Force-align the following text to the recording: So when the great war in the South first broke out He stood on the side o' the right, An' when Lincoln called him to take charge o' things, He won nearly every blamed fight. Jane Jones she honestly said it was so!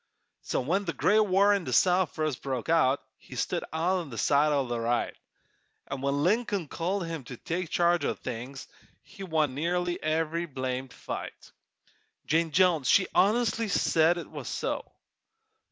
So 0.41 0.61
when 0.61 0.85
the 0.85 0.93
great 0.93 1.19
war 1.19 1.53
in 1.53 1.63
the 1.63 1.73
South 1.73 2.15
first 2.15 2.41
broke 2.41 2.69
out 2.69 3.03
He 3.17 3.35
stood 3.35 3.63
on 3.71 4.09
the 4.09 4.17
side 4.17 4.51
o' 4.51 4.65
the 4.65 4.79
right, 4.79 5.15
An' 5.89 6.01
when 6.01 6.23
Lincoln 6.23 6.67
called 6.67 7.05
him 7.05 7.23
to 7.25 7.37
take 7.37 7.69
charge 7.69 8.03
o' 8.03 8.15
things, 8.15 8.67
He 9.03 9.21
won 9.21 9.53
nearly 9.53 10.01
every 10.01 10.47
blamed 10.47 10.91
fight. 10.91 11.51
Jane 12.25 12.49
Jones 12.49 12.89
she 12.89 13.09
honestly 13.13 13.67
said 13.67 14.17
it 14.17 14.31
was 14.31 14.47
so! 14.49 14.91